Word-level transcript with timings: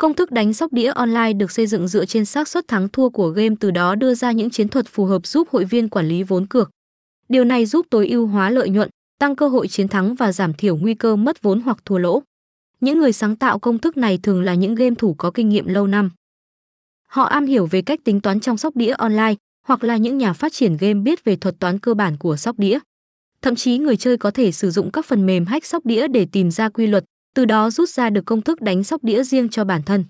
Công 0.00 0.14
thức 0.14 0.30
đánh 0.30 0.52
sóc 0.52 0.72
đĩa 0.72 0.92
online 0.92 1.32
được 1.32 1.50
xây 1.50 1.66
dựng 1.66 1.88
dựa 1.88 2.04
trên 2.04 2.24
xác 2.24 2.48
suất 2.48 2.68
thắng 2.68 2.88
thua 2.88 3.08
của 3.08 3.28
game 3.28 3.54
từ 3.60 3.70
đó 3.70 3.94
đưa 3.94 4.14
ra 4.14 4.32
những 4.32 4.50
chiến 4.50 4.68
thuật 4.68 4.86
phù 4.88 5.04
hợp 5.04 5.26
giúp 5.26 5.48
hội 5.50 5.64
viên 5.64 5.88
quản 5.88 6.08
lý 6.08 6.22
vốn 6.22 6.46
cược. 6.46 6.70
Điều 7.28 7.44
này 7.44 7.66
giúp 7.66 7.86
tối 7.90 8.08
ưu 8.08 8.26
hóa 8.26 8.50
lợi 8.50 8.70
nhuận, 8.70 8.88
tăng 9.18 9.36
cơ 9.36 9.48
hội 9.48 9.68
chiến 9.68 9.88
thắng 9.88 10.14
và 10.14 10.32
giảm 10.32 10.54
thiểu 10.54 10.76
nguy 10.76 10.94
cơ 10.94 11.16
mất 11.16 11.42
vốn 11.42 11.60
hoặc 11.60 11.78
thua 11.84 11.98
lỗ. 11.98 12.22
Những 12.80 12.98
người 12.98 13.12
sáng 13.12 13.36
tạo 13.36 13.58
công 13.58 13.78
thức 13.78 13.96
này 13.96 14.18
thường 14.22 14.42
là 14.42 14.54
những 14.54 14.74
game 14.74 14.94
thủ 14.98 15.14
có 15.14 15.30
kinh 15.30 15.48
nghiệm 15.48 15.66
lâu 15.66 15.86
năm. 15.86 16.10
Họ 17.06 17.22
am 17.22 17.46
hiểu 17.46 17.66
về 17.66 17.82
cách 17.82 18.00
tính 18.04 18.20
toán 18.20 18.40
trong 18.40 18.56
sóc 18.56 18.76
đĩa 18.76 18.92
online 18.92 19.34
hoặc 19.66 19.84
là 19.84 19.96
những 19.96 20.18
nhà 20.18 20.32
phát 20.32 20.52
triển 20.52 20.76
game 20.76 20.94
biết 20.94 21.24
về 21.24 21.36
thuật 21.36 21.58
toán 21.58 21.78
cơ 21.78 21.94
bản 21.94 22.16
của 22.16 22.36
sóc 22.36 22.58
đĩa. 22.58 22.78
Thậm 23.42 23.54
chí 23.54 23.78
người 23.78 23.96
chơi 23.96 24.16
có 24.16 24.30
thể 24.30 24.52
sử 24.52 24.70
dụng 24.70 24.90
các 24.90 25.06
phần 25.06 25.26
mềm 25.26 25.46
hack 25.46 25.66
sóc 25.66 25.86
đĩa 25.86 26.08
để 26.08 26.26
tìm 26.32 26.50
ra 26.50 26.68
quy 26.68 26.86
luật, 26.86 27.04
từ 27.34 27.44
đó 27.44 27.70
rút 27.70 27.88
ra 27.88 28.10
được 28.10 28.26
công 28.26 28.42
thức 28.42 28.60
đánh 28.60 28.84
sóc 28.84 29.04
đĩa 29.04 29.22
riêng 29.22 29.48
cho 29.48 29.64
bản 29.64 29.82
thân. 29.82 30.04